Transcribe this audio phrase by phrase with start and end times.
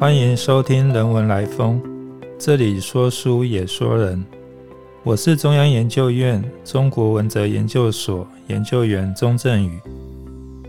[0.00, 1.82] 欢迎收听《人文来风》，
[2.38, 4.24] 这里说书也说人。
[5.02, 9.80] 我是中央研究院中国文哲研究所研究员钟振宇。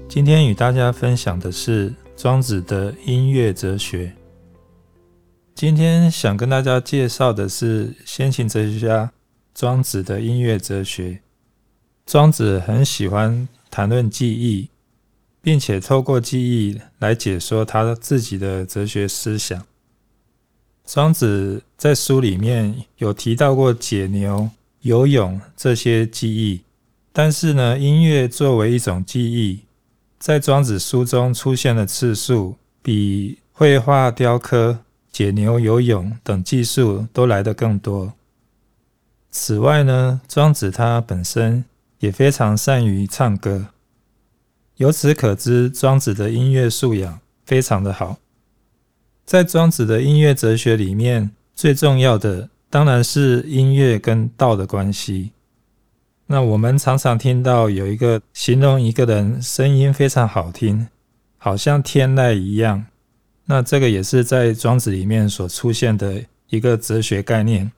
[0.09, 4.11] 今天与大家分享的是庄子的音乐哲学。
[5.53, 9.11] 今天想跟大家介绍的是先秦哲学家
[9.53, 11.19] 庄子的音乐哲学。
[12.03, 14.69] 庄子很喜欢谈论记忆。
[15.41, 19.65] 并且透过记忆来解说他自己的哲学思想。
[20.85, 24.49] 庄子在书里面有提到过解牛、
[24.81, 26.61] 游泳这些记忆，
[27.13, 29.61] 但是呢，音乐作为一种记忆，
[30.17, 34.79] 在庄子书中出现的次数比绘画、雕刻、
[35.11, 38.13] 解牛、游泳等技术都来得更多。
[39.29, 41.63] 此外呢，庄子他本身
[41.99, 43.67] 也非常善于唱歌。
[44.79, 48.15] 由此可知，庄子的音乐素养非常的好。
[49.25, 55.31] 在庄子的音乐哲学里面，最重要的当然是音乐跟道的关系。
[56.27, 60.87] 那我们常常听到有一个形容一个人声音非常好听，
[61.37, 62.85] 好像天籁一样。
[63.47, 67.69] 那这个也是在庄子里面所出现的一个哲学概念。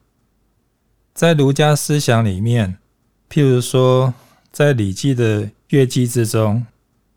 [1.12, 2.78] 在儒家思想里面，
[3.28, 4.14] 譬如说
[4.52, 6.64] 在《礼记》的乐记之中。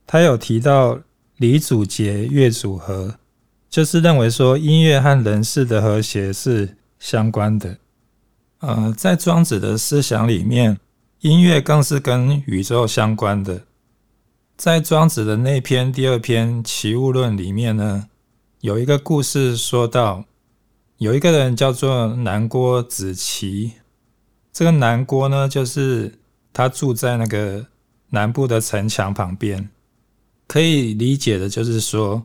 [0.08, 1.00] 他有提到
[1.38, 3.16] 礼组节，乐组合，
[3.70, 7.78] 就是认为说音乐和人事的和谐是相关的。
[8.60, 10.80] 呃，在庄子的思想里面，
[11.20, 13.64] 音乐更是跟宇宙相关的。
[14.56, 18.08] 在庄子的那篇第二篇《齐物论》里面呢，
[18.62, 20.24] 有一个故事说到，
[20.98, 23.74] 有一个人叫做南郭子奇，
[24.54, 26.14] 这个南郭呢，就是
[26.54, 27.66] 他住在那个
[28.12, 29.70] 南部的城墙旁边。
[30.48, 32.24] 可以理解的就是说，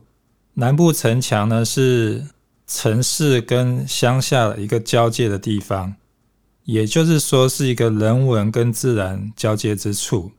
[0.55, 2.27] 南部城墙呢是
[2.67, 5.95] 城市跟乡下的一个交界的地方，
[6.65, 10.33] 也就是说是一个人文跟自然交接之处。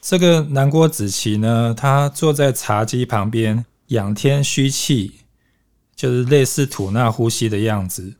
[0.00, 5.16] 这个南郭子期呢，他坐在茶几旁边仰天虚气，
[5.94, 8.14] 就是类似吐纳呼吸的样子。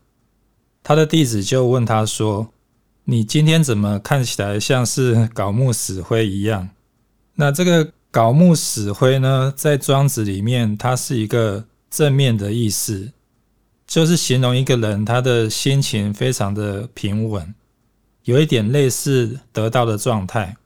[0.82, 2.52] 他的弟子就问他说
[3.04, 6.68] ：“你今天怎么看起来像是槁木死灰一样？”
[7.36, 7.92] 那这个。
[8.12, 13.12] 槁木死灰呢，在庄子里面，它是一个正面的意思，
[13.86, 17.54] 就是形容一个人他的心情非常的平稳，
[18.24, 20.56] 有一点类似得到的状态。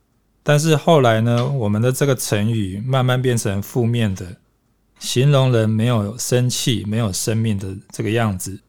[0.43, 4.37] 但是后来呢，我们的这个成语慢慢变成负面的，
[4.99, 8.61] 形容人没有生气、没有生命的这个样子。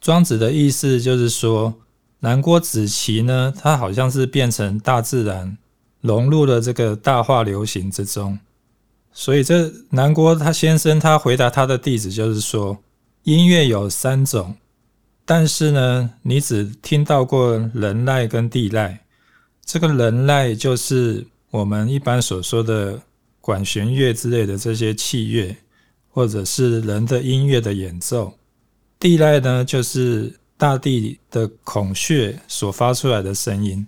[0.00, 1.74] 庄子的意思就是说，
[2.20, 5.56] 南郭子期呢，他好像是变成大自然。
[6.04, 8.38] 融入了这个大化流行之中，
[9.10, 12.76] 所以这南郭他先生他回答他的弟子就是说，
[13.22, 14.54] 音乐有三种，
[15.24, 18.98] 但是呢，你只听到过人籁跟地籁。
[19.64, 23.00] 这个人籁就是我们一般所说的
[23.40, 25.56] 管弦乐之类的这些器乐，
[26.10, 28.34] 或者是人的音乐的演奏。
[29.00, 33.86] 地籁呢，就是大地的孔穴所发出来的声音。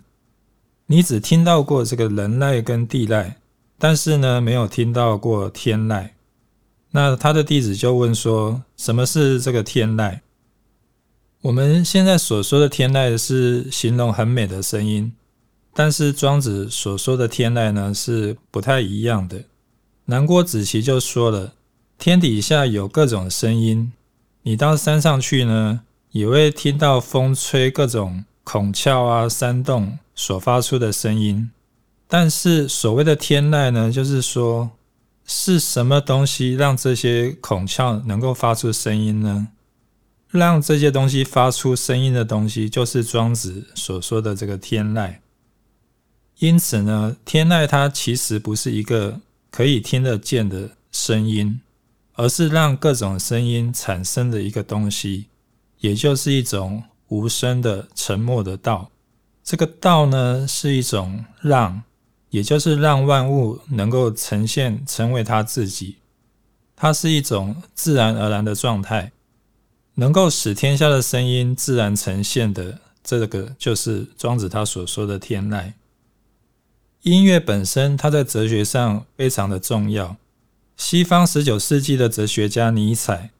[0.88, 3.34] 你只听到过这个人籁跟地籁，
[3.76, 6.10] 但是呢，没有听到过天籁。
[6.92, 10.20] 那他的弟子就问说：“什么是这个天籁？”
[11.42, 15.12] 我们现在所说的天籁是形容很美的声音，
[15.74, 19.42] 但是庄子所说的天籁呢是不太一样的。
[20.04, 21.54] 南郭子期就说了
[21.98, 23.92] ：“天底下有各种声音，
[24.42, 25.80] 你到山上去呢，
[26.12, 31.50] 也会听到风吹各种孔窍啊、山洞。”所发出的声音，
[32.08, 34.70] 但是所谓的天籁呢，就是说
[35.26, 39.48] 是什么东西让这些孔窍能够发出声音呢？
[40.30, 45.16] 让这些东西发出声音的东西，就是庄子所说的这个天籁。
[46.38, 49.20] 因此呢，天籁它其实不是一个
[49.50, 51.60] 可以听得见的声音，
[52.14, 55.26] 而是让各种声音产生的一个东西，
[55.80, 58.90] 也就是一种无声的沉默的道。
[59.42, 61.82] 这个道呢，是一种让，
[62.30, 65.96] 也就是让万物能够呈现成为他自己。
[66.74, 69.12] 它是一种自然而然的状态，
[69.94, 75.72] 能够使天下的声音自然呈现的，这个就是庄子他所说的天籁。
[77.02, 80.16] 音乐本身，它在哲学上非常的重要。
[80.76, 83.30] 西方十九世纪的哲学家尼采，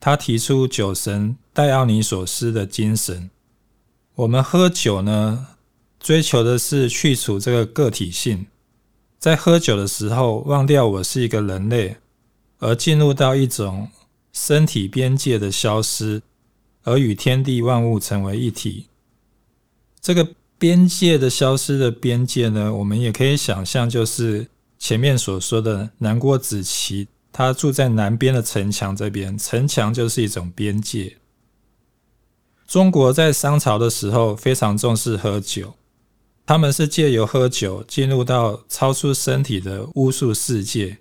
[0.00, 3.30] 他提出酒神戴奥尼索斯的精神。
[4.14, 5.48] 我们喝酒呢，
[6.00, 8.46] 追求的是去除这个个体性，
[9.18, 11.98] 在喝酒的时候忘掉我是一个人类，
[12.58, 13.88] 而进入到一种
[14.32, 16.22] 身体边界的消失，
[16.84, 18.86] 而与天地万物成为一体。
[20.00, 20.26] 这个
[20.58, 24.48] 边界的消失的边界呢，我们也可以想象，就是
[24.78, 31.16] 前面所说的南郭子期，他住在南边的城墙这边，城墙就是一种边界。
[32.66, 35.74] 中国在商朝的时候非常重视喝酒，
[36.46, 40.98] 他们是借由喝酒进入到超出身体的巫术世界。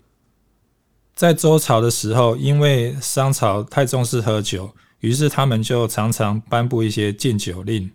[1.16, 7.92] 在周朝的时候，因为商朝太重视喝酒，于是他们就常常颁布一些禁酒令。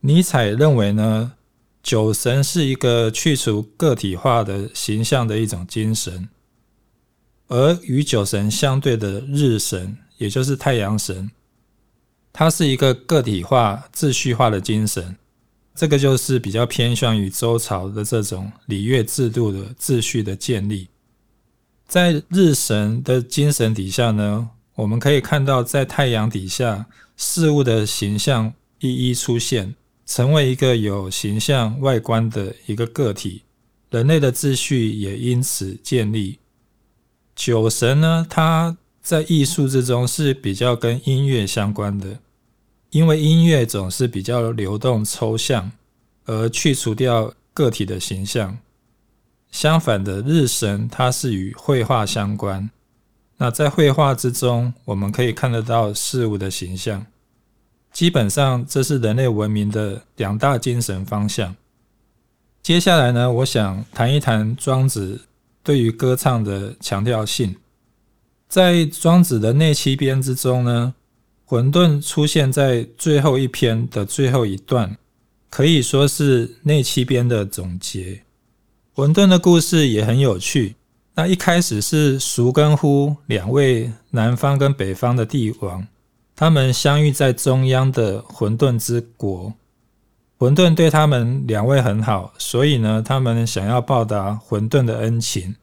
[0.00, 1.32] 尼采认为呢，
[1.82, 6.28] 酒神是一个去除个体化的形象的一种精神，
[7.52, 11.30] 而与酒神相对的日神，也就是太阳神，
[12.32, 15.14] 它是一个个体化、秩序化的精神。
[15.74, 20.88] 这个就是比较偏向于周朝的这种礼乐制度的秩序的建立。
[21.86, 26.86] 在日神的精神底下呢，我们可以看到，在太阳底下
[27.18, 29.74] 事物的形象一一出现，
[30.06, 33.42] 成为一个有形象外观的一个个体，
[33.90, 36.38] 人类的秩序也因此建立。
[37.34, 42.18] 酒神呢，它在艺术之中是比较跟音乐相关的，
[42.90, 45.72] 因为音乐总是比较流动抽象，
[46.26, 48.58] 而去除掉个体的形象。
[49.50, 52.70] 相反的，日神它是与绘画相关。
[53.38, 57.04] 那在绘画之中，我们可以看得到事物的形象。
[57.92, 61.56] 基本上，这是人类文明的两大精神方向。
[62.62, 65.22] 接下来呢，我想谈一谈庄子
[65.62, 67.56] 对于歌唱的强调性。
[68.48, 70.94] 在庄子的内七篇之中呢，
[71.44, 74.96] 混沌出现在最后一篇的最后一段，
[75.48, 78.22] 可以说是内七篇的总结。
[78.92, 80.76] 混沌的故事也很有趣。
[81.14, 85.86] 那一开始是孰跟乎两位南方跟北方的帝王，
[86.34, 89.52] 他们相遇在中央的混沌之国。
[90.42, 95.54] 混沌对他们两位很好，所以呢，他们想要报答混沌的恩情，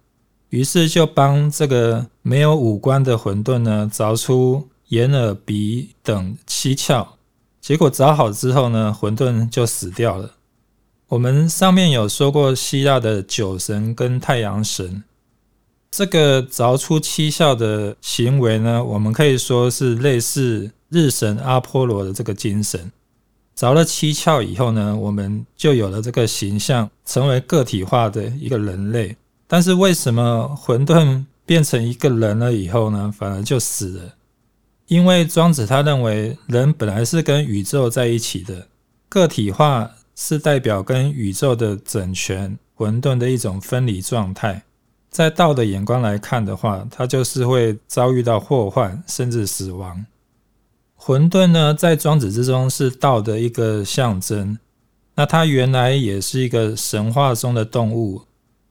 [0.52, 7.06] 于是就帮这个没有五官的混沌呢凿出眼、耳、鼻等七窍。
[7.60, 10.32] 结果凿好之后呢，混沌就死掉了。
[11.10, 15.04] 我们上面有说过希腊的酒神跟太阳神，
[15.92, 22.90] 这个凿出七窍的行为呢，我们可以说是类似日神阿波罗的这个精神。
[23.60, 29.18] 凿了七窍以后呢，我们就有了这个形象，成为个体化的一个人类。
[29.48, 34.14] 但是为什么混沌变成一个人了以后呢，反而就死了？
[34.88, 38.68] 因为庄子他认为人本来是跟宇宙在一起的，
[39.10, 39.92] 个体化。
[40.22, 44.62] 是代表跟宇宙的整全混沌的一种分离状态，
[45.10, 50.06] 在道的眼光来看的话，它就是会遭遇到祸患，甚至死亡。
[51.02, 54.60] 混沌呢，在庄子之中是道的一个象征。
[55.16, 58.24] 那它原来也是一个神话中的动物，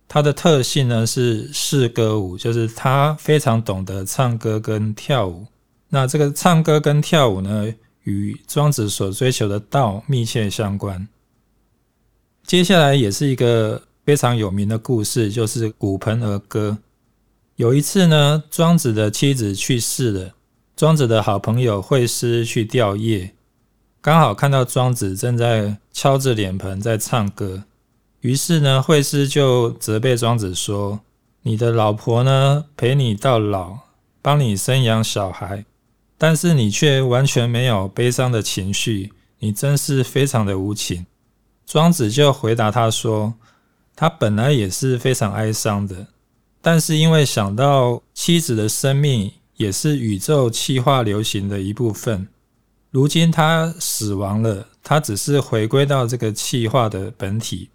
[0.06, 5.46] 它的特性呢是视歌舞，就是它非常懂得唱歌跟跳舞。
[5.88, 11.08] 那这个唱歌跟跳舞呢，与庄子所追求的道密切相关。
[12.44, 16.76] 接下来也是一个非常有名的故事，就是骨盆儿歌。
[17.56, 20.34] 有一次呢，庄子的妻子去世了，
[20.78, 23.32] 庄子的好朋友惠施去吊唁，
[24.00, 27.64] 刚好看到庄子正在敲着脸盆在唱歌，
[28.20, 31.00] 于是呢，惠施就责备庄子说
[31.42, 33.76] ：“你的老婆呢，陪你到老，
[34.22, 35.64] 帮你生养小孩，
[36.16, 41.04] 但是你却完全没有悲伤的情绪，你真是非常的无情。”
[41.66, 43.34] 庄子就回答他说
[43.96, 46.06] ：“他本来也是非常哀伤的，
[46.62, 52.28] 但是因为想到妻子的生命也是宇宙气化流行的一部分，
[52.90, 57.68] 如今他死亡了，他只是回归到这个气化的本体，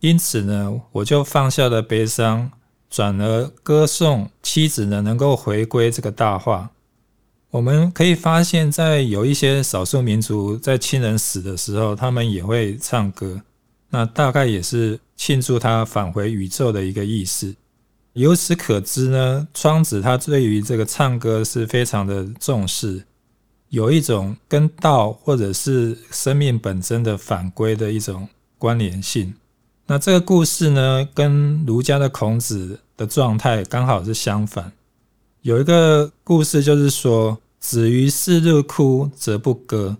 [0.00, 2.50] 因此呢，我就放下了悲伤，
[2.90, 6.70] 转而歌颂妻子呢能够回归这个大化。
[7.50, 13.40] 我们可以发现，在有一些少数民族在亲人死的时候，他们也会唱歌，
[13.90, 17.54] 那大概也是庆祝他返回宇宙的一个意思。
[18.18, 23.04] 由此可知呢，庄子他对于这个唱歌是非常的重视，
[23.68, 29.34] 有一种跟道或者是生命本身的反归的一种关联性。
[29.86, 34.72] 那这个故事呢，跟儒家的孔子的状态刚好是相反。
[35.42, 39.96] 有一个故事，就是说，子于是日哭则不歌。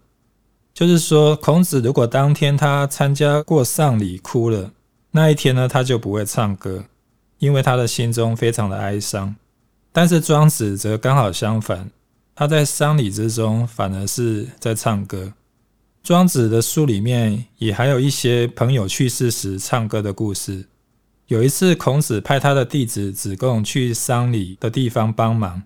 [0.74, 4.72] 就是说，孔子如果当天他参加过丧礼哭了，
[5.12, 6.84] 那一天呢，他就不会唱歌，
[7.38, 9.34] 因为他的心中非常的哀伤。
[9.92, 11.90] 但是庄子则刚好相反，
[12.34, 15.32] 他在丧礼之中反而是在唱歌。
[16.02, 20.66] 庄子的书里面也还有一些朋友去世时唱歌的故事。
[21.26, 25.62] 有一次，孔子派他的弟子子贡去丧礼的地方帮忙。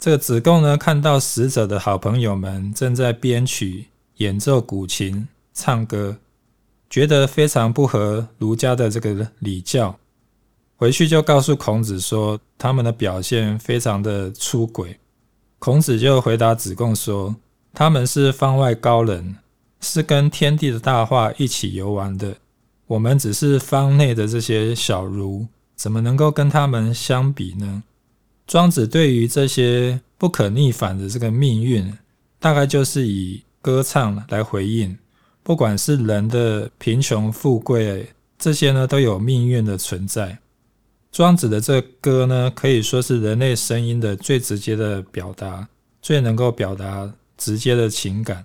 [0.00, 3.86] 这个子贡呢，看到死者的好朋友们正在编曲、
[4.16, 6.16] 演奏古琴、唱歌，
[6.90, 9.96] 觉得非常不合儒家的这个礼教，
[10.78, 14.98] 回去就告诉孔子说，他们的表现非常的出轨。
[15.58, 17.36] 孔子就回答子贡说，
[17.74, 19.36] 他们是方外高人。
[19.80, 22.34] 是跟天地的大化一起游玩的，
[22.88, 27.84] 我们只是方内的这些小儒，怎么能够跟他们相比呢？
[28.44, 31.96] 庄子对于这些不可逆反的这个命运，
[32.40, 34.98] 大概就是以歌唱来回应。
[35.44, 40.38] 不管是人的贫穷富贵，这些呢都有命运的存在。
[41.10, 45.66] 庄子的这歌呢，可以说是人类声音的最直接的表达，
[46.00, 48.44] 最能够表达直接的情感。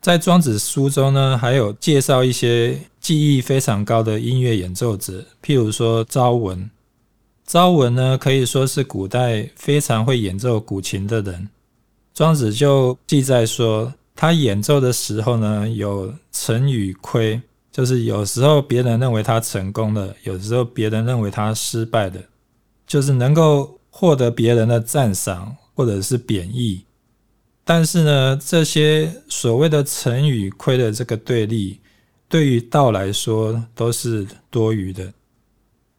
[0.00, 6.70] 在庄子书中呢，还有介绍一些技艺非常高的音乐演奏者，譬如说昭文。
[7.44, 11.48] 昭文呢，可以说是古代非常会演奏古琴的人。
[12.14, 17.40] 庄子就记载说，他演奏的时候呢，有成与亏，
[17.72, 22.22] 就是有时候别人认为他成功了，有时候别人认为他失败的，
[22.86, 26.84] 就是能够获得别人的赞赏或者是贬义。
[27.64, 31.80] 但是呢，这些所谓的成与亏的这个对立，
[32.28, 35.14] 对于道来说都是多余的。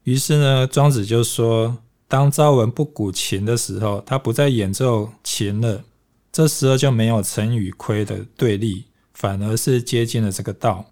[0.04, 1.78] 于是呢，庄子就说：
[2.08, 5.84] 当朝文不鼓琴的时候，他不再演奏琴了，
[6.32, 10.86] 这时候就没有成与亏的对立，反而是接近了这个道。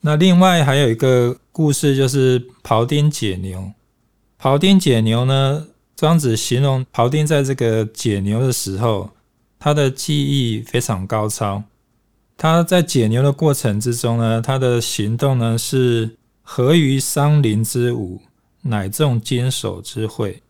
[0.00, 3.72] 那另外还有一个故事，就是庖丁解牛。
[4.40, 5.66] 庖丁解牛呢，
[5.96, 9.10] 庄子形容庖丁在这个解牛的时候。
[9.62, 11.62] 他的技艺非常高超，
[12.38, 18.22] 他在解牛的过程之中呢，他的行动呢是合于桑林之舞，
[18.62, 20.42] 乃众金手之会。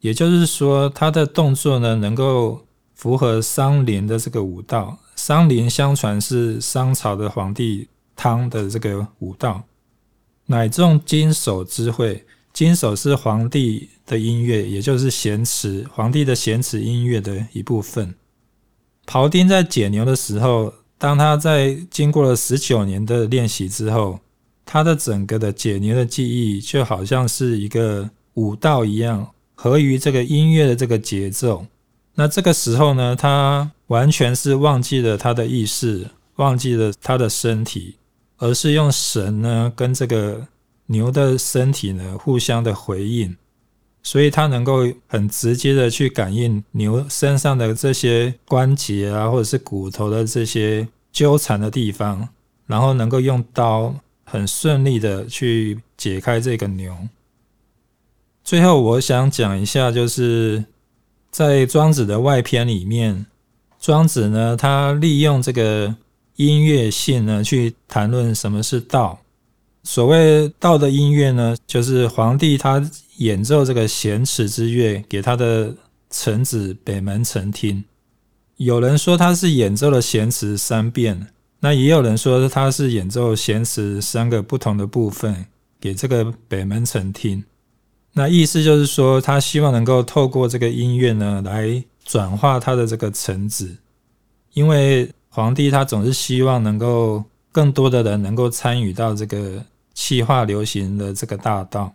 [0.00, 4.96] 也就是说，他的动作呢能够符合桑林的这个舞蹈。
[5.14, 9.62] 桑林相传是商朝的皇帝汤的这个舞道，
[10.46, 12.24] 乃众金手之会。
[12.52, 18.14] 金手是皇帝的音乐，也就是弦词，皇帝的弦词音乐的一部分。
[19.04, 24.20] 庖丁在解牛的时候，当他在经过了十九年的练习之后，
[24.64, 31.66] 他的整个的解牛的技艺就好像是一个舞蹈一样，合于这个音乐的这个节奏。
[32.14, 37.96] 那这个时候呢，他完全是忘记了他的意识，忘记了他的身体，
[38.38, 40.46] 而是用神呢跟这个
[40.86, 43.36] 牛的身体呢互相的回应。
[44.02, 52.28] 所以它能够很直接的去感应牛身上的这些关节啊，或者是骨头的这些纠缠的地方，
[52.66, 56.96] 然后能够用刀很顺利的去解开这个牛。
[58.44, 60.64] 最后，我想讲一下，就是
[61.32, 63.26] 在庄子的外篇里面，
[63.80, 65.96] 庄子呢，他利用这个
[66.36, 69.18] 音乐性呢，去谈论什么是道。
[69.82, 72.88] 所谓道的音乐呢，就是皇帝他。
[73.18, 75.74] 演奏这个弦尺之乐给他的
[76.10, 77.82] 臣子北门臣听。
[78.58, 81.28] 有人说他是演奏了弦词三遍，
[81.60, 85.46] 那也有人说他是演奏弦词三个不同的部分
[85.80, 87.42] 给这个北门臣听。
[88.12, 93.78] 那意思就是说，他希望能够透过这个音乐呢，来转化他的这个臣子，
[94.52, 99.62] 因为皇帝他总是希望能够更多的人能够参与到这个
[99.92, 101.92] 气化流行的这个大道。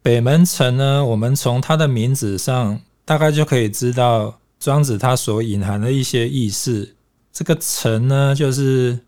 [0.00, 6.94] 北门城呢，我们从它的名字上大概就可以知道庄子他所隐含的一些意思。
[7.30, 8.98] 这个城呢，就是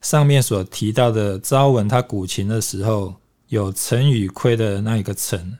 [0.00, 3.12] 上面所提到的昭文他古琴的时候
[3.48, 5.58] 有成与亏的那一个城。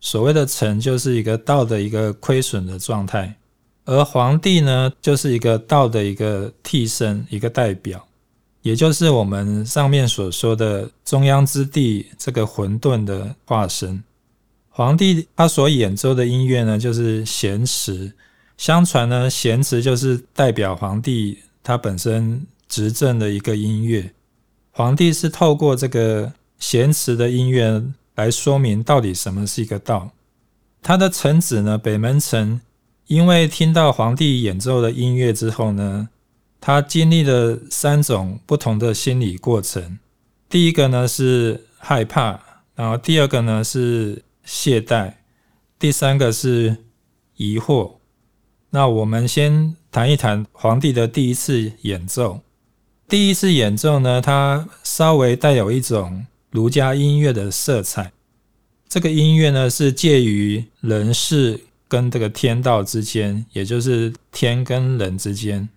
[0.00, 3.36] 所谓的城，就是一个道的一个亏损的状态，
[3.84, 8.06] 而皇帝呢，就是一个道的一个替身，一个代表。
[8.62, 14.04] 也就是我们上面所说的中央之地这个混沌的化身，
[14.68, 18.12] 皇帝他所演奏的音乐呢，就是弦词。
[18.56, 24.12] 相传呢，弦词就是代表皇帝他本身执政的一个音乐。
[24.70, 27.82] 皇帝是透过这个弦词的音乐
[28.14, 30.08] 来说明到底什么是一个道。
[30.80, 32.60] 他的臣子呢，北门臣，
[33.06, 36.08] 因为听到皇帝演奏的音乐之后呢。
[36.64, 39.98] 他经历了三种不同的心理过程。
[40.48, 42.38] 第一个呢是害怕，
[42.76, 45.14] 然后第二个呢是懈怠，
[45.76, 46.76] 第三个是
[47.34, 47.94] 疑惑。
[48.70, 52.42] 那我们先谈一谈皇帝的第一次演奏。
[53.08, 58.12] 第一次演奏呢，它稍微带有一种儒家音乐的色彩。
[58.88, 61.58] 这个音乐呢，是介于人世
[61.92, 65.68] 跟这个天道之间，也就是天跟人之间。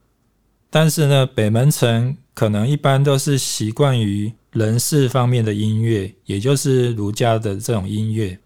[0.70, 8.40] 但是呢，北门城可能一般都是习惯于人事方面的音乐，也就是儒家的这种音乐。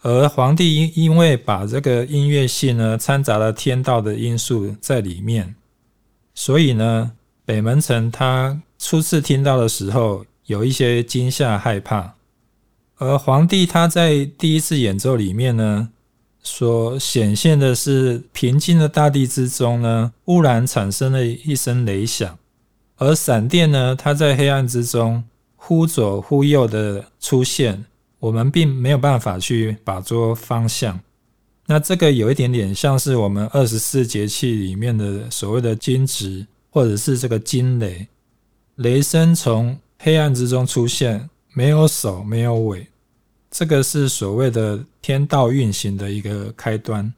[0.00, 5.54] 而皇帝因因为把这个音乐性呢掺杂了天道的因素在里面，
[6.34, 7.12] 所以呢，
[7.44, 12.14] 北门城他初次听到的时候有一些惊吓害怕。
[12.96, 15.90] 而皇帝他在第一次演奏里面呢，
[16.44, 22.38] 所显现的是平静的大地之中呢，忽然产生了一声雷响，
[22.98, 25.24] 而闪电呢，它在黑暗之中
[25.56, 27.86] 忽左忽右的出现。
[28.20, 30.98] 我们并没有办法去把捉方向，
[31.66, 38.08] 那这个有一点点像是我们二十四节气里面的所谓的惊蛰，或者是这个惊雷，
[38.76, 42.86] 雷声从黑暗之中出现，没有首没有尾，
[43.56, 47.14] 这个是所谓的天道运行的一个开端。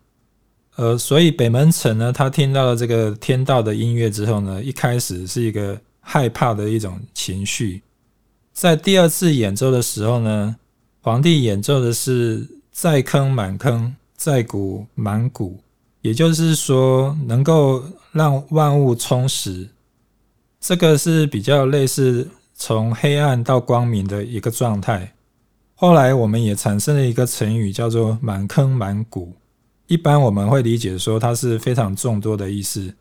[0.74, 7.80] 呃，所以北门城呢，他听到了这个天道的音乐之后呢，一开始是一个害怕的一种情绪，
[8.52, 10.54] 在第二次演奏的时候呢。
[11.00, 15.56] 皇帝演奏的是“在坑满坑，在谷满谷”，
[16.02, 19.68] 也就是说，能够让万物充实。
[20.60, 25.12] 这个是比较类似从黑暗到光明的一个状态。
[25.78, 29.34] 后来我们也产生了一个成语，叫做“满坑满谷”。
[29.88, 32.94] 一般我们会理解说它是非常众多的意思，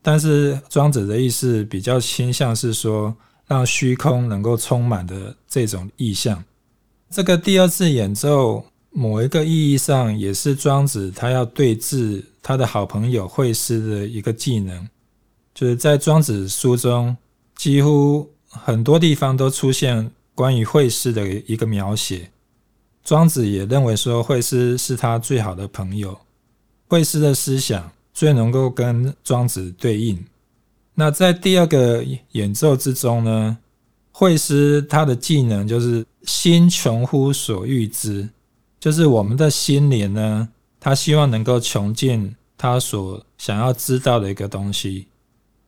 [0.00, 3.14] 但是庄子的意思比较倾向是说
[3.46, 6.42] 让虚空能够充满的这种意象。
[7.10, 14.88] 这个第二次演奏，某一个意义上也是庄子他要对峙他的好朋友惠施的一个技能，
[15.54, 17.14] 就是在庄子书中，
[17.54, 22.30] 几乎很多地方都出现关于惠施的一个描写。
[23.02, 26.16] 庄子也认为说，惠施是他最好的朋友，
[26.86, 30.24] 惠施的思想最能够跟庄子对应。
[30.94, 33.58] 那在第二个演奏之中呢？
[34.12, 38.28] 会师他的技能就是心穷乎所欲知，
[38.78, 40.48] 就是我们的心灵呢，
[40.78, 45.08] 他希望能够穷尽他所想要知道的一个东西。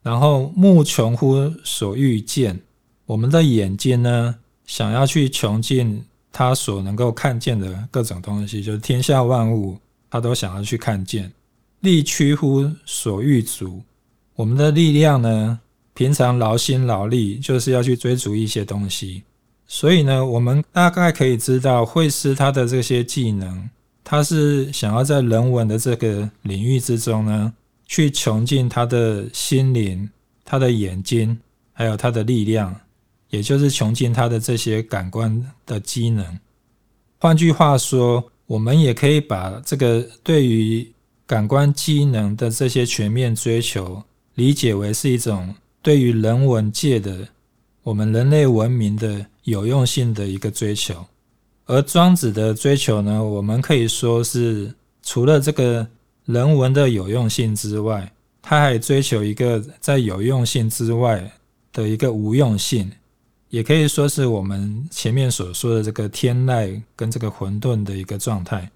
[0.02, 2.60] 然后目穷乎所欲见，
[3.06, 4.36] 我们的眼睛呢，
[4.70, 9.76] 想要去穷尽他所能够看见的各种东西，就是天下万物，
[10.08, 11.28] 他都想要去看见。
[11.80, 13.82] 力屈乎所欲足，
[14.36, 15.58] 我们的力量呢？
[15.92, 19.24] 平常劳心劳力就是要去追逐一些东西，
[19.66, 23.68] 所以呢，我们大概可以知道，会师他的这些技能，
[24.04, 27.52] 他是想要在人文的这个领域之中呢，
[27.86, 30.08] 去穷尽他的心灵、
[30.44, 31.36] 他的眼睛，
[31.72, 32.74] 还有他的力量，
[33.30, 36.38] 也就是穷尽他的这些感官的机能。
[37.18, 40.86] 换句话说，我们也可以把这个对于
[41.26, 44.02] 感官机能的这些全面追求，
[44.34, 45.54] 理解为是一种。
[45.82, 47.26] 对于人文界的
[47.82, 51.06] 我们人类文明的有用性的一个追求，
[51.64, 54.70] 而庄子的追求呢，我们可以说是
[55.02, 55.88] 除了这个
[56.26, 58.12] 人文的有用性之外，
[58.42, 61.32] 他还追求一个在有用性之外
[61.72, 62.92] 的一个无用性，
[63.50, 68.70] 也可以说是我们前面所说的这个天籁跟这个混沌的一个状态。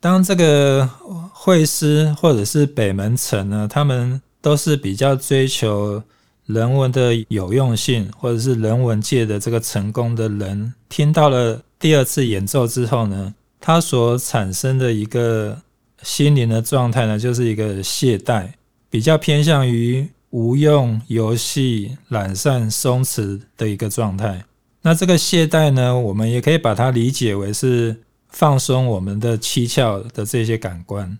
[0.00, 0.88] 当这个
[1.32, 4.22] 惠施或者是北门城呢，他们。
[4.42, 6.02] 都是比较追求
[6.46, 15.56] 人文的有用性，或者是人文界的这个成功的人，听到了第二次演奏之后呢，他所产生的一个
[16.02, 18.48] 心灵的状态呢，就是一个懈怠，
[18.90, 24.44] 比较偏向于无用游戏、懒散松弛的一个状态。
[24.82, 31.16] 那这个懈怠呢，我们也可以把它理解为是放松我们的七窍的这些感官。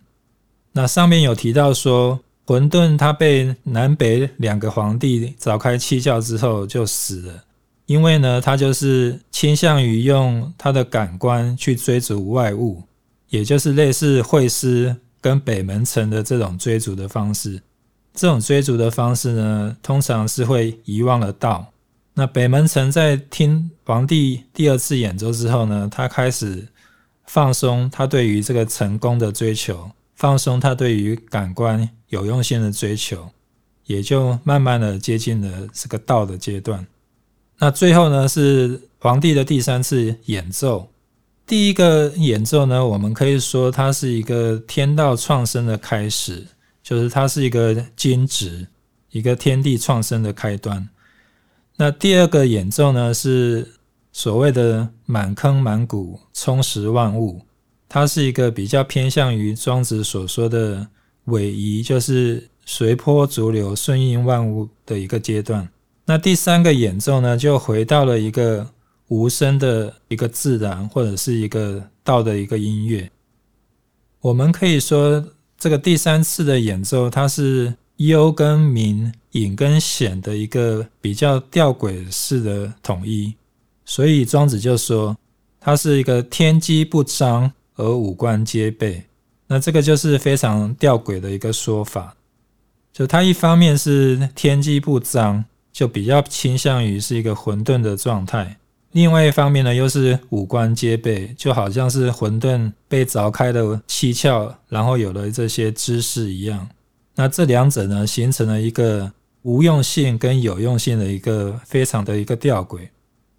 [0.73, 2.19] 那上面有提到说。
[2.45, 7.41] 混沌他被南北两个皇帝凿开七窍之后就死了，
[7.85, 12.83] 因为呢，他就是倾向于用他的感官去追逐外物，
[13.29, 17.61] 也就是类似惠施跟北门城的这种追逐的方式。
[18.13, 21.67] 这种追逐的方式呢，通常是会遗忘了道。
[22.13, 26.67] 那北门城在听皇帝第二次演奏之后呢，他开始
[27.25, 29.89] 放松他对于这个成功的追求。
[30.15, 33.29] 放松他对于感官有用性的追求，
[33.87, 36.85] 也就慢慢的接近了这个道的阶段。
[37.57, 40.87] 那最后呢，是皇帝的第三次演奏。
[41.45, 46.45] 第一个演奏呢，我们可以说它是一个天道创生的开始，
[46.83, 48.67] 就是它是一个金值，
[49.09, 50.87] 一个天地创生的开端。
[51.77, 53.67] 那第二个演奏呢，是
[54.11, 57.41] 所谓的满坑满谷，充实万物，
[57.89, 60.87] 它是一个比较偏向于庄子所说的
[61.25, 65.67] 尾移，就是随波逐流、顺应万物的一个阶段。
[66.05, 68.69] 那第三个演奏呢，就回到了一个。
[69.09, 73.11] 无声的一个自然，或者是一个道的一个音乐，
[74.21, 75.23] 我们可以说，
[75.63, 83.33] 这个第三次的演奏，它是幽跟明、隐跟显的一个比较吊诡式的统一。
[83.85, 85.17] 所以庄子就说，
[85.61, 89.05] 它是一个天机不彰而五官皆备。
[89.47, 92.13] 那这个就是非常吊诡的一个说法，
[92.91, 98.57] 就它一方面是天机不彰，就比较倾向于是一个混沌的状态。
[98.93, 106.69] 另外一方面呢，又是五官皆备，就好像是混沌被凿开的七窍，然后有了这些知识一样。
[107.15, 112.89] 那这两者呢，形成了一个无用性跟有用性的一个非常的一个吊诡。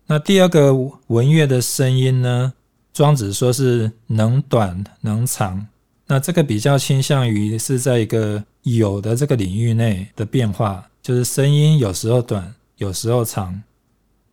[0.06, 0.74] 那第二个
[1.06, 2.52] 文乐的声音呢，
[2.92, 5.64] 庄子说是能短能长，
[6.08, 13.62] 那这个比较倾向于是在一个有的这个领域内的变化，就是声音有时候短，有时候长。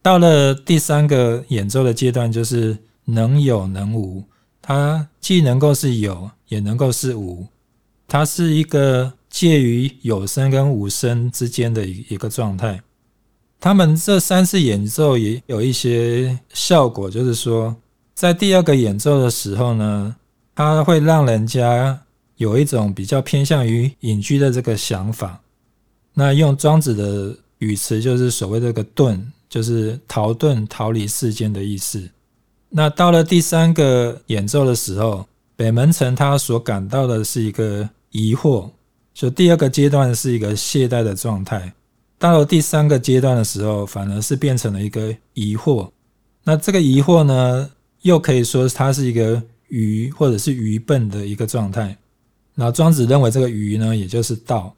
[0.01, 4.23] 到了第三个演奏的阶段，就是能有能无，
[4.61, 7.45] 它既能够是有，也能够是无，
[8.07, 12.81] 它是一个介于有声跟无声之间的一一个状态。
[13.59, 17.75] 他们这三次演奏也有一些效果，就是说，
[18.15, 20.15] 在第二个演奏的时候呢，
[20.55, 22.01] 它会让人家
[22.37, 25.41] 有一种比较偏向于隐居的这个想法。
[26.15, 29.21] 那用庄子的语词，就是所谓这个遁。
[29.51, 32.09] 就是逃遁、逃离世间的意思。
[32.69, 35.25] 那到了第三个演奏的时候，
[35.57, 38.69] 北门城他所感到的是一个疑惑，
[39.13, 41.73] 就第二个阶段是一个懈怠的状态。
[42.17, 45.89] 到了第三个阶段的时候，反而是变成了一个疑惑。
[46.45, 47.69] 那这个疑惑呢，
[48.03, 51.97] 又可以说它是一个愚或者是愚笨的一个状态。
[52.55, 54.73] 那庄子认为这个愚呢，也就是道。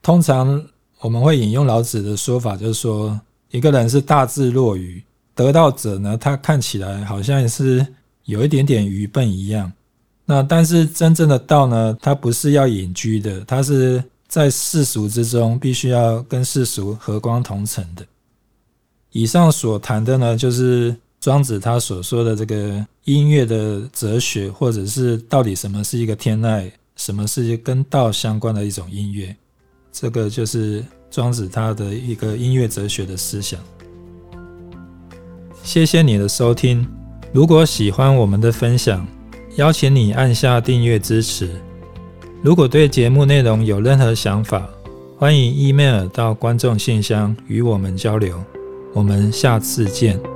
[0.00, 0.64] 通常
[1.00, 3.20] 我们会引用老子的说法，就是说。
[3.54, 5.00] 一个人是大智若愚，
[5.32, 7.86] 得道者呢，他看起来好像是
[8.24, 9.72] 有一点点愚笨一样。
[10.24, 18.04] 那但是真正的道呢，它不是要隐居的，它是在世俗之中，必须要跟世俗和光同尘的。
[19.12, 29.36] 以上所谈的呢，就是庄子他所说的这个音乐的哲学，或者是到底什么是一个天籁，什么是跟道相关的一种音乐，
[29.92, 30.84] 这个就是。
[31.14, 33.60] 庄子他的一个音乐哲学的思想。
[35.62, 36.84] 谢谢你的收听。
[37.32, 39.06] 如果喜欢我们的分享，
[39.54, 41.48] 邀请你按下订阅支持。
[42.42, 44.68] 如果对节目内容有任何想法，
[45.16, 48.42] 欢迎 email 到观众信箱与我们交流。
[48.92, 50.33] 我们下次见。